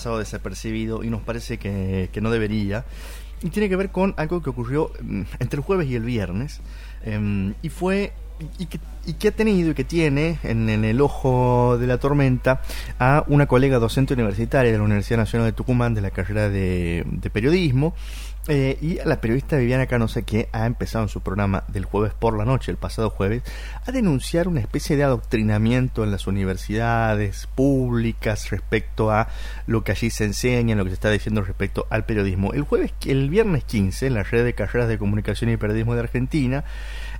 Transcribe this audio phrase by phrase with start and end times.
[0.00, 2.86] pasado desapercibido y nos parece que, que no debería.
[3.42, 6.60] Y tiene que ver con algo que ocurrió mm, entre el jueves y el viernes.
[7.04, 8.12] em, y fue
[8.58, 11.98] y que, y que ha tenido y que tiene en, en el ojo de la
[11.98, 12.62] tormenta
[12.98, 17.04] a una colega docente universitaria de la Universidad Nacional de Tucumán de la carrera de,
[17.06, 17.94] de periodismo
[18.48, 22.14] eh, y a la periodista Viviana Canosa que ha empezado en su programa del jueves
[22.14, 23.42] por la noche, el pasado jueves,
[23.86, 29.28] a denunciar una especie de adoctrinamiento en las universidades públicas respecto a
[29.66, 32.54] lo que allí se enseña, lo que se está diciendo respecto al periodismo.
[32.54, 36.00] El jueves, el viernes 15, en la red de carreras de comunicación y periodismo de
[36.00, 36.64] Argentina,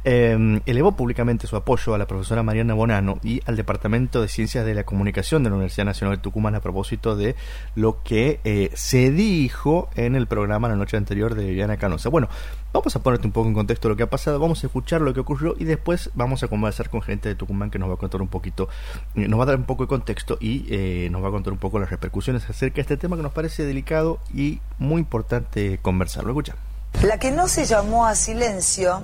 [0.04, 4.64] eh, elevó públicamente su apoyo a la profesora Mariana Bonano y al Departamento de Ciencias
[4.64, 7.36] de la Comunicación de la Universidad Nacional de Tucumán a propósito de
[7.74, 12.08] lo que eh, se dijo en el programa la noche anterior de Viviana Canosa.
[12.08, 12.28] Bueno,
[12.72, 15.12] vamos a ponerte un poco en contexto lo que ha pasado, vamos a escuchar lo
[15.12, 17.98] que ocurrió y después vamos a conversar con gente de Tucumán que nos va a
[17.98, 18.68] contar un poquito,
[19.14, 21.52] eh, nos va a dar un poco de contexto y eh, nos va a contar
[21.52, 25.78] un poco las repercusiones acerca de este tema que nos parece delicado y muy importante
[25.82, 26.30] conversarlo.
[26.30, 26.54] Escucha.
[27.02, 29.02] La que no se llamó a silencio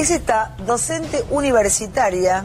[0.00, 2.44] es esta docente universitaria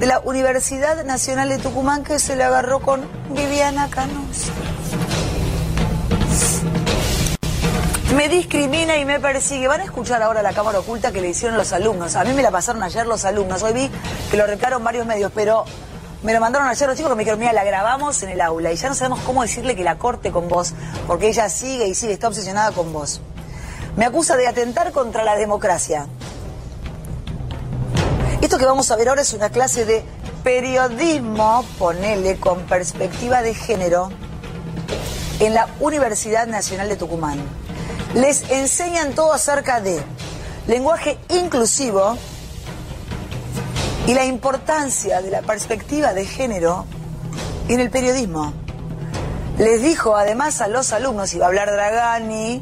[0.00, 4.52] de la Universidad Nacional de Tucumán que se le agarró con Viviana Canosa.
[8.16, 9.68] Me discrimina y me persigue.
[9.68, 12.16] Van a escuchar ahora la cámara oculta que le hicieron los alumnos.
[12.16, 13.62] A mí me la pasaron ayer los alumnos.
[13.62, 13.90] Hoy vi
[14.28, 15.64] que lo replicaron varios medios, pero
[16.24, 18.72] me lo mandaron ayer los chicos que me dijeron, mira, la grabamos en el aula
[18.72, 20.74] y ya no sabemos cómo decirle que la corte con vos,
[21.06, 23.20] porque ella sigue y sigue, está obsesionada con vos.
[23.96, 26.08] Me acusa de atentar contra la democracia.
[28.58, 30.02] Que vamos a ver ahora es una clase de
[30.42, 34.10] periodismo, ponele con perspectiva de género,
[35.38, 37.38] en la Universidad Nacional de Tucumán.
[38.14, 40.02] Les enseñan todo acerca de
[40.66, 42.18] lenguaje inclusivo
[44.08, 46.84] y la importancia de la perspectiva de género
[47.68, 48.52] en el periodismo.
[49.56, 52.60] Les dijo además a los alumnos, iba a hablar Dragani,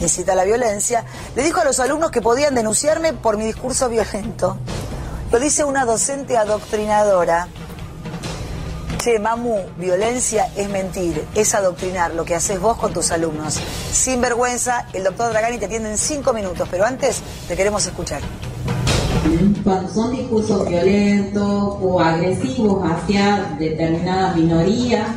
[0.00, 1.04] incita a la violencia,
[1.34, 4.56] le dijo a los alumnos que podían denunciarme por mi discurso violento.
[5.36, 7.46] Lo dice una docente adoctrinadora.
[8.96, 13.60] Che, mamu, violencia es mentir, es adoctrinar lo que haces vos con tus alumnos.
[13.92, 18.22] Sin vergüenza, el doctor Dragani te atiende en cinco minutos, pero antes te queremos escuchar.
[19.62, 25.16] Cuando son discursos violentos o agresivos hacia determinada minoría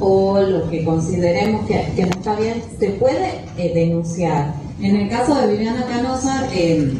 [0.00, 4.52] o lo que consideremos que, no está bien, se puede eh, denunciar.
[4.82, 6.92] En el caso de Viviana Canosa, eh,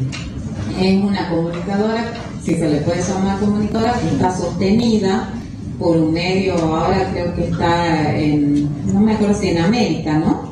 [0.79, 5.29] es una comunicadora, si se le puede llamar comunicadora, que está sostenida
[5.77, 10.49] por un medio, ahora creo que está en, no me acuerdo si en América, ¿no?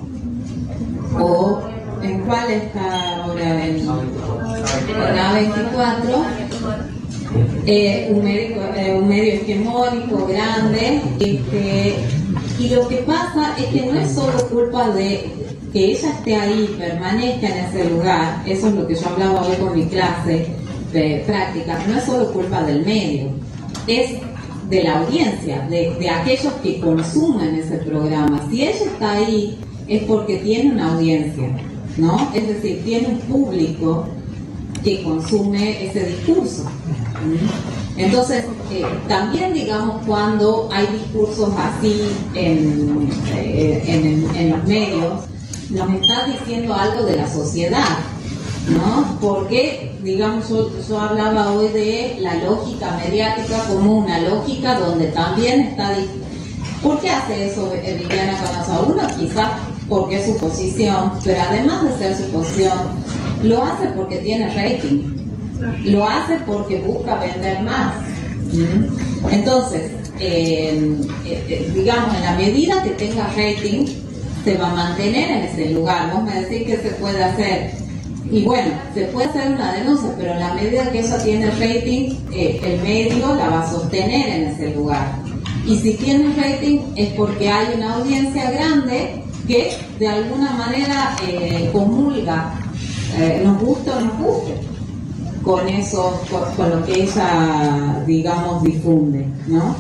[1.19, 1.59] O
[2.01, 3.97] en cuál está ahora en, en A24.
[7.65, 11.95] Eh, un, medio, eh, un medio hegemónico, grande, este,
[12.57, 15.29] y lo que pasa es que no es solo culpa de
[15.73, 19.57] que ella esté ahí, permanezca en ese lugar, eso es lo que yo hablaba hoy
[19.57, 20.47] con mi clase
[20.91, 23.29] de práctica, no es solo culpa del medio,
[23.87, 24.11] es
[24.69, 28.41] de la audiencia, de, de aquellos que consumen ese programa.
[28.49, 31.49] Si ella está ahí es porque tiene una audiencia,
[31.97, 32.29] ¿no?
[32.33, 34.05] Es decir, tiene un público
[34.83, 36.63] que consume ese discurso.
[36.63, 37.99] ¿Mm?
[37.99, 42.01] Entonces, eh, también digamos cuando hay discursos así
[42.35, 45.23] en, eh, en, en los medios,
[45.69, 47.97] nos está diciendo algo de la sociedad,
[48.69, 49.17] ¿no?
[49.22, 55.61] Porque, digamos, yo, yo, hablaba hoy de la lógica mediática como una lógica donde también
[55.61, 55.94] está...
[56.81, 58.81] ¿Por qué hace eso Viviana Canosa?
[58.81, 59.51] Uno quizás
[59.89, 62.77] porque es su posición, pero además de ser su posición,
[63.44, 65.16] lo hace porque tiene rating,
[65.85, 67.94] lo hace porque busca vender más.
[69.31, 73.85] Entonces, eh, eh, digamos, en la medida que tenga rating,
[74.44, 76.11] se va a mantener en ese lugar.
[76.13, 77.72] Vos me decís que se puede hacer.
[78.29, 82.15] Y bueno, se puede hacer una denuncia, pero en la medida que eso tiene rating,
[82.33, 85.15] eh, el medio la va a sostener en ese lugar.
[85.65, 91.69] Y si tiene rating es porque hay una audiencia grande que de alguna manera eh,
[91.71, 92.53] comulga,
[93.18, 94.53] eh, nos gusta o nos guste,
[95.44, 96.21] con eso,
[96.57, 99.75] con, lo que ella, digamos, difunde, ¿no?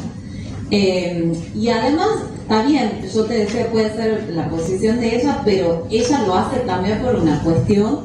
[0.71, 2.07] Eh, y además,
[2.41, 6.59] está bien, yo te decía, puede ser la posición de ella, pero ella lo hace
[6.61, 7.99] también por una cuestión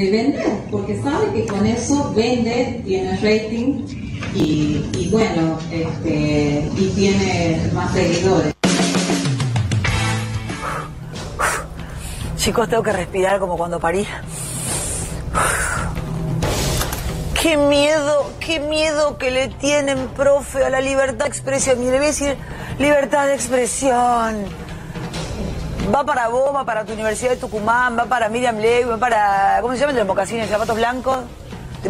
[0.00, 3.84] de vender, porque sabe que con eso vende, tiene rating
[4.34, 8.54] y, bueno, este, y tiene más seguidores.
[12.36, 14.06] Chicos, tengo que respirar como cuando parí.
[17.42, 21.82] Qué miedo, qué miedo que le tienen, profe, a la libertad de expresión.
[21.82, 22.36] Y le voy a decir
[22.78, 24.69] Libertad de expresión.
[25.92, 29.58] Va para vos, va para tu Universidad de Tucumán, va para Miriam Levy, va para,
[29.60, 29.92] ¿cómo se llama?
[29.92, 31.18] De los mocasines, zapatos blancos,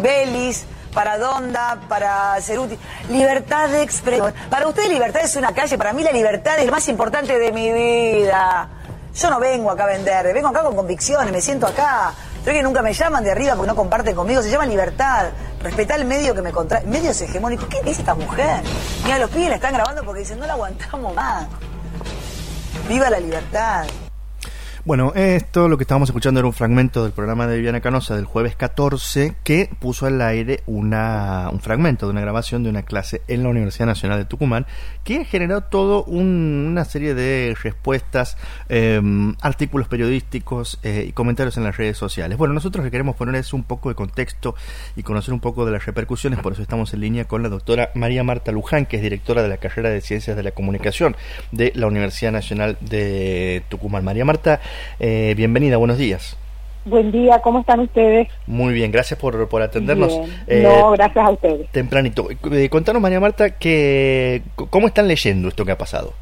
[0.01, 2.79] Belis, para Donda, para Ceruti.
[3.09, 4.33] Libertad de expresión.
[4.49, 7.51] Para usted libertad es una calle, para mí la libertad es lo más importante de
[7.51, 8.69] mi vida.
[9.13, 12.13] Yo no vengo acá a vender, vengo acá con convicciones, me siento acá.
[12.43, 15.27] Creo que nunca me llaman de arriba porque no comparten conmigo, se llama libertad.
[15.61, 16.83] Respetar el medio que me contrae.
[16.85, 17.67] Medios hegemónicos.
[17.67, 18.63] ¿Qué dice esta mujer?
[19.03, 21.45] Mira, los pibes la están grabando porque dicen, no la aguantamos más.
[22.91, 24.10] Viva la libertad.
[24.83, 28.25] Bueno, esto lo que estábamos escuchando era un fragmento del programa de Viviana Canosa del
[28.25, 33.21] jueves 14 que puso al aire una, un fragmento de una grabación de una clase
[33.27, 34.65] en la Universidad Nacional de Tucumán
[35.03, 38.37] que generó todo una serie de respuestas,
[38.69, 42.39] em, artículos periodísticos eh, y comentarios en las redes sociales.
[42.39, 44.55] Bueno, nosotros le queremos poner un poco de contexto
[44.95, 47.91] y conocer un poco de las repercusiones, por eso estamos en línea con la doctora
[47.93, 51.15] María Marta Luján, que es directora de la carrera de Ciencias de la Comunicación
[51.51, 54.03] de la Universidad Nacional de Tucumán.
[54.03, 54.59] María Marta,
[54.99, 56.37] eh, bienvenida, buenos días.
[56.83, 58.27] Buen día, ¿cómo están ustedes?
[58.47, 60.19] Muy bien, gracias por, por atendernos.
[60.47, 61.69] Eh, no, gracias a ustedes.
[61.69, 62.27] Tempranito.
[62.51, 66.13] Eh, contanos, María Marta, que, ¿cómo están leyendo esto que ha pasado?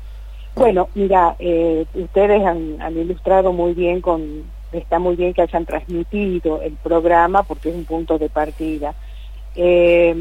[0.56, 1.38] Bueno, mira,
[1.94, 4.44] ustedes han, ilustrado muy bien con,
[4.74, 8.94] está muy bien que hayan transmitido el programa porque es un punto de partida.
[9.56, 10.14] es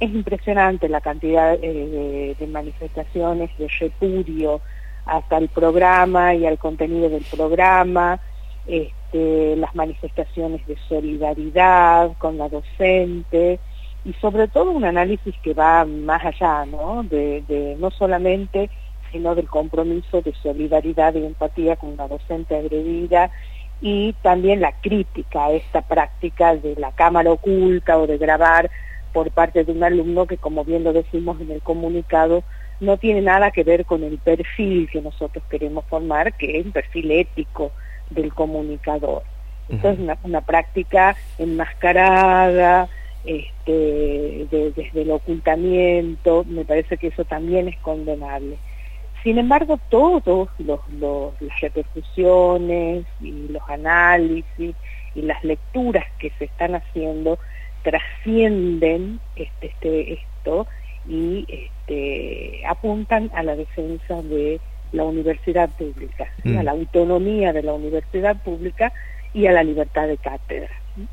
[0.00, 4.62] impresionante la cantidad de, de manifestaciones de repudio
[5.06, 8.20] hasta el programa y al contenido del programa,
[8.66, 13.60] este, las manifestaciones de solidaridad con la docente
[14.04, 17.04] y sobre todo un análisis que va más allá, ¿no?
[17.04, 18.68] De, no solamente,
[19.12, 23.30] sino del compromiso de solidaridad y empatía con la docente agredida
[23.80, 28.70] y también la crítica a esta práctica de la cámara oculta o de grabar
[29.12, 32.42] por parte de un alumno que, como bien lo decimos en el comunicado,
[32.80, 36.72] no tiene nada que ver con el perfil que nosotros queremos formar, que es un
[36.72, 37.72] perfil ético
[38.10, 39.22] del comunicador.
[39.68, 42.88] Entonces, una, una práctica enmascarada,
[43.24, 48.56] este, desde el ocultamiento, me parece que eso también es condenable.
[49.24, 50.80] Sin embargo, todos los,
[51.40, 54.76] las repercusiones y los análisis
[55.16, 57.38] y las lecturas que se están haciendo
[57.82, 60.68] trascienden este, este, esto
[61.08, 64.60] y este, apuntan a la defensa de
[64.92, 66.62] la universidad pública, a mm.
[66.62, 68.92] la autonomía de la universidad pública
[69.34, 70.70] y a la libertad de cátedra,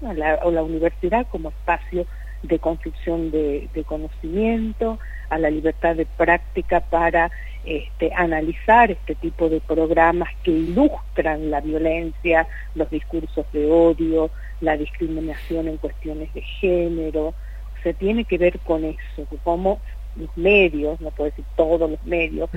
[0.07, 2.05] a, la, la, universidad como espacio
[2.43, 4.99] de construcción de, conocimiento,
[5.29, 7.31] a la libertad de práctica para
[7.65, 14.29] este, analizar este tipo de programas que ilustran la violencia, los discursos de odio,
[14.61, 17.33] la discriminación en cuestiones de género,
[17.83, 19.79] se tiene que ver con eso, cómo
[20.15, 22.49] los medios, no puedo decir todos los medios,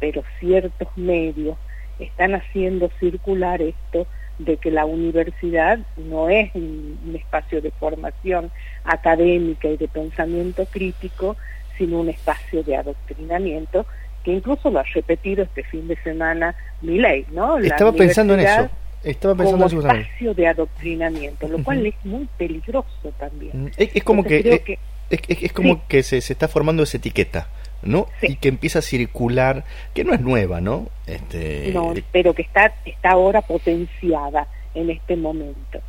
[0.00, 1.56] pero ciertos medios
[1.98, 4.06] están haciendo circular esto
[4.38, 8.50] de que la universidad no es un, espacio de formación
[8.84, 11.36] académica y de pensamiento crítico,
[11.76, 13.86] sino un espacio de adoctrinamiento,
[14.24, 17.58] que incluso lo ha repetido este fin de semana mi ley, ¿no?
[17.58, 18.68] Estaba pensando en eso.
[19.04, 23.64] Estaba pensando como espacio de adoctrinamiento, lo cual es muy peligroso también.
[23.64, 24.78] Mm, es, como que,
[25.10, 27.48] es, como que se, se está formando esa etiqueta.
[27.82, 28.06] ¿no?
[28.22, 30.88] Y que empieza a circular, que no es nueva, ¿no?
[31.06, 31.72] Este...
[31.74, 35.80] No, pero que está, está ahora potenciada en este momento.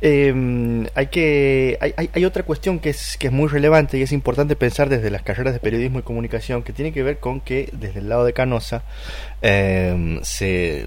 [0.00, 4.12] Em, hay que hay, hay, otra cuestión que es que es muy relevante y es
[4.12, 7.68] importante pensar desde las carreras de periodismo y comunicación que tiene que ver con que
[7.72, 8.84] desde el lado de Canosa
[9.42, 10.86] em, se,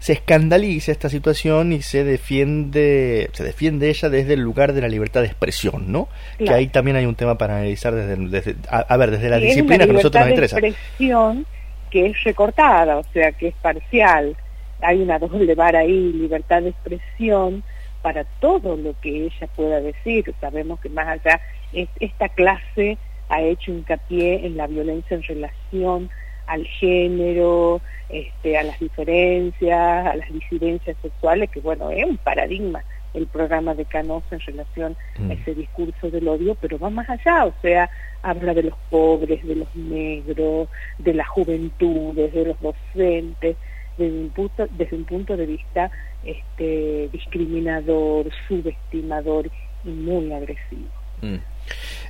[0.00, 4.88] se escandaliza esta situación y se defiende se defiende ella desde el lugar de la
[4.88, 6.08] libertad de expresión, ¿no?
[6.38, 9.90] Que ahí también hay un tema para analizar desde, a, ver desde la disciplina que
[9.90, 10.58] a nosotros nos interesa.
[10.58, 11.46] expresión
[11.90, 14.36] que es recortada, o sea, que es parcial
[14.82, 17.62] hay una doble vara ahí, libertad de expresión
[18.02, 20.34] para todo lo que ella pueda decir.
[20.40, 21.40] Sabemos que más allá,
[21.72, 26.10] esta clase ha hecho hincapié en la violencia en relación
[26.46, 32.82] al género, este, a las diferencias, a las disidencias sexuales, que bueno, es un paradigma
[33.14, 35.30] el programa de Canosa en relación a mm.
[35.32, 37.90] ese discurso del odio, pero va más allá, o sea,
[38.22, 40.68] habla de los pobres, de los negros,
[40.98, 43.56] de las juventudes, de los docentes,
[44.00, 45.90] desde un punto, desde un punto de vista
[46.24, 49.50] este, discriminador, subestimador
[49.84, 50.88] y muy agresivo.
[51.20, 51.36] Mm.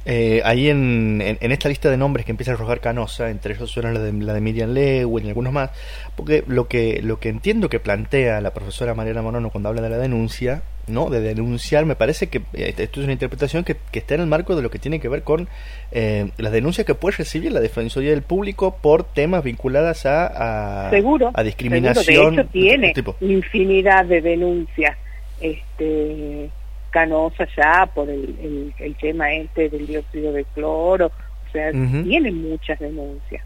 [0.06, 3.70] Eh, ahí en, en, esta lista de nombres que empieza a arrojar Canosa, entre ellos
[3.70, 5.70] suena la de, la de Miriam Lewin y algunos más,
[6.16, 9.90] porque lo que, lo que entiendo que plantea la profesora Mariana Monono cuando habla de
[9.90, 11.10] la denuncia ¿no?
[11.10, 14.56] De denunciar, me parece que eh, esto es una interpretación que, está en el marco
[14.56, 15.48] de lo que tiene que ver con
[15.92, 20.90] eh, las denuncias que puede recibir la Defensoría del Público por temas vinculados a, a,
[20.90, 22.36] seguro, a discriminación.
[22.36, 24.96] De hecho, tiene infinidad de denuncias
[25.40, 26.50] este,
[26.90, 32.78] canosas ya por el, el, tema este del dióxido de cloro, o sea, tiene muchas
[32.78, 33.44] denuncias.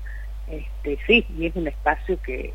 [0.50, 2.52] Este, sí, y es un espacio que,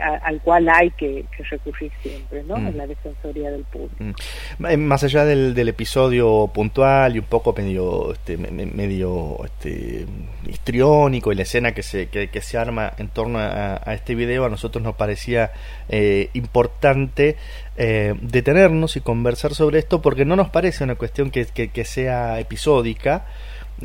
[0.00, 2.56] al cual hay que, recurrir siempre, ¿no?
[2.56, 2.68] Mm.
[2.68, 3.96] En la Defensoría del Público.
[3.98, 4.66] Mm.
[4.66, 10.06] Eh, más allá del, episodio puntual y un poco medio, este, medio este,
[10.48, 14.48] histriónico y la escena que se, que, se arma en torno a, este video, a
[14.48, 15.52] nosotros nos parecía
[15.88, 17.36] eh, importante
[17.76, 22.38] eh, detenernos y conversar sobre esto porque no nos parece una cuestión que, que sea
[22.40, 23.26] episódica,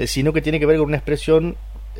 [0.05, 1.55] sino que tiene que ver con una expresión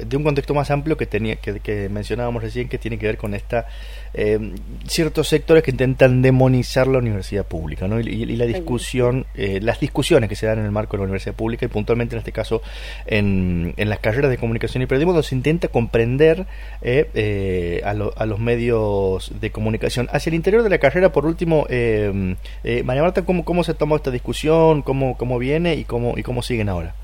[0.05, 3.33] de un contexto más amplio que tenía que, mencionábamos recién que tiene que ver con
[3.33, 3.67] esta
[4.13, 4.53] eh,
[4.87, 7.99] ciertos sectores que intentan demonizar la universidad pública ¿no?
[7.99, 11.35] y, la discusión eh, las discusiones que se dan en el marco de la universidad
[11.35, 12.61] pública y puntualmente en este caso
[13.05, 16.45] en, en las carreras de comunicación y periodismo donde se intenta comprender
[16.81, 20.07] eh, a, a, los medios de comunicación.
[20.11, 24.11] Hacia el interior de la carrera por último María Marta ¿cómo, cómo se tomó esta
[24.11, 26.95] discusión cómo, cómo viene y cómo, y cómo siguen ahora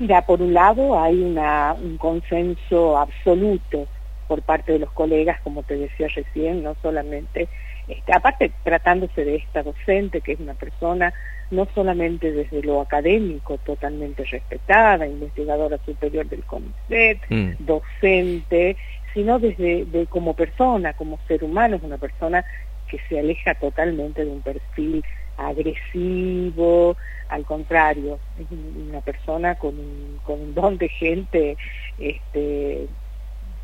[0.00, 3.86] Mira, por un lado hay una, un consenso absoluto
[4.26, 7.48] por parte de los colegas, como te decía recién, no solamente,
[7.86, 11.12] este, aparte tratándose de esta docente, que es una persona
[11.50, 17.50] no solamente desde lo académico totalmente respetada, investigadora superior del CONICET, mm.
[17.58, 18.78] docente,
[19.12, 22.42] sino desde de, como persona, como ser humano, es una persona
[22.88, 25.04] que se aleja totalmente de un perfil
[25.48, 26.96] agresivo,
[27.28, 31.56] al contrario, es una persona con un, con un don de gente
[31.98, 32.86] este,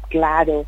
[0.08, 0.66] claro.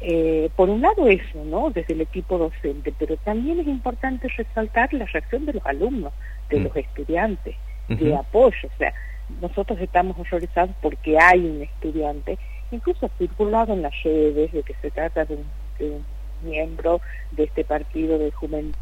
[0.00, 1.70] Eh, por un lado eso, ¿no?
[1.70, 6.12] Desde el equipo docente, pero también es importante resaltar la reacción de los alumnos,
[6.50, 7.56] de los estudiantes,
[7.88, 8.68] de apoyo.
[8.68, 8.92] O sea,
[9.40, 12.38] nosotros estamos horrorizados porque hay un estudiante,
[12.70, 16.04] incluso circulado en las redes, de que se trata de un,
[16.44, 17.00] miembro
[17.32, 18.32] de este partido de,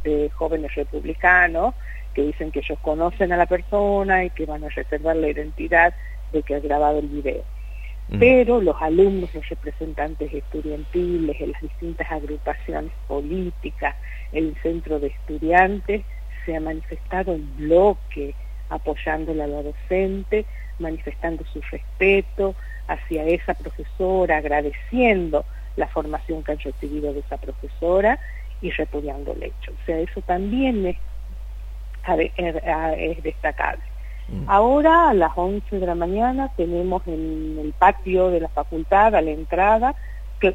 [0.05, 1.75] de jóvenes republicanos,
[2.15, 5.95] que dicen que ellos conocen a la persona y que van a reservar la identidad
[6.33, 7.43] de que ha grabado el video.
[8.09, 8.19] Mm.
[8.19, 13.97] Pero los alumnos, los representantes estudiantiles, en las distintas agrupaciones políticas,
[14.33, 16.03] el centro de estudiantes,
[16.45, 18.35] se ha manifestado en bloque
[18.69, 20.45] apoyándola a la docente,
[20.79, 22.55] manifestando su respeto
[22.89, 25.45] hacia esa profesora, agradeciendo
[25.77, 28.19] la formación que han recibido de esa profesora
[28.61, 29.73] y repudiando el hecho.
[29.73, 30.97] O sea, eso también es
[32.99, 33.83] es destacable.
[34.29, 34.45] Mm.
[34.49, 39.21] Ahora a las 11 de la mañana tenemos en el patio de la facultad, a
[39.21, 39.95] la entrada,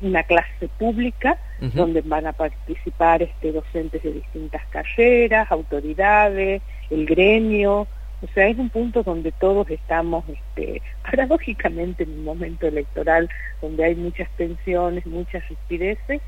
[0.01, 7.87] una clase pública donde van a participar este, docentes de distintas carreras, autoridades, el gremio.
[8.21, 13.29] O sea, es un punto donde todos estamos, este, paradójicamente en un momento electoral
[13.61, 16.21] donde hay muchas tensiones, muchas rispideces.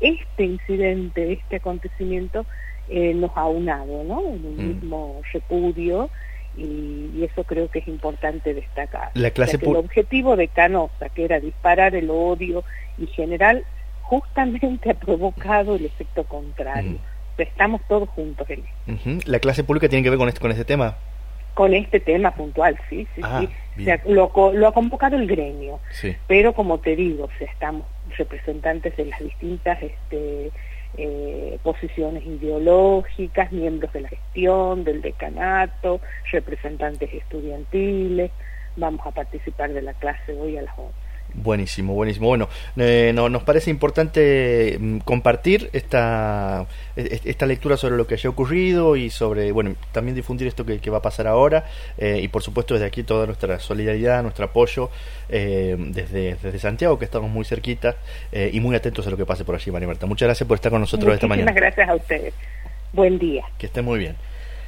[0.00, 2.46] Este incidente, este acontecimiento
[2.88, 4.20] eh, nos ha unado ¿no?
[4.20, 4.68] en un mm.
[4.68, 6.10] mismo repudio
[6.56, 9.10] y, eso creo que es importante destacar.
[9.14, 12.64] La clase el objetivo de Canosa, que era disparar el odio
[12.98, 13.64] y general,
[14.02, 16.92] justamente ha provocado el efecto contrario.
[16.92, 17.40] Mm.
[17.40, 19.30] Estamos todos juntos en esto.
[19.30, 20.96] ¿La clase pública tiene que ver con este, con este tema?
[21.54, 23.44] Con este tema puntual, sí, sí, ah,
[23.76, 23.86] sí.
[24.06, 25.78] lo, lo, ha convocado el gremio,
[26.26, 27.84] pero como te digo, o sea, estamos
[28.16, 30.50] representantes de las distintas este,
[30.96, 38.30] eh, posiciones ideológicas, miembros de la gestión, del decanato, representantes estudiantiles.
[38.76, 41.03] Vamos a participar de la clase hoy a las 11.
[41.34, 42.28] Buenísimo, buenísimo.
[42.28, 48.30] Bueno, eh, no, nos parece importante mm, compartir esta, esta lectura sobre lo que haya
[48.30, 51.64] ocurrido y sobre, bueno, también difundir esto que, va a pasar ahora
[51.98, 54.90] eh, y por supuesto desde aquí toda nuestra solidaridad, nuestro apoyo
[55.28, 57.96] eh, desde, desde Santiago, que estamos muy cerquita
[58.32, 60.06] y muy atentos a lo que pase por allí, María Marta.
[60.06, 61.50] Muchas gracias por estar con nosotros esta mañana.
[61.50, 62.34] Muchas gracias a ustedes.
[62.92, 63.44] Buen día.
[63.58, 64.16] Que esté muy bien.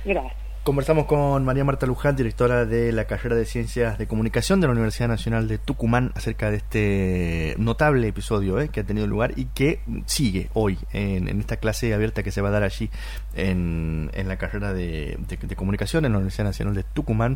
[0.04, 0.45] Gracias.
[0.66, 4.72] Conversamos con María Marta Luján, directora de la carrera de Ciencias de Comunicación de la
[4.72, 9.44] Universidad Nacional de Tucumán, acerca de este notable episodio eh, que ha tenido lugar y
[9.44, 12.90] que sigue hoy en, esta clase abierta que se va a dar allí
[13.36, 17.34] en, la carrera de, de Comunicación en la Universidad Nacional de Tucumán.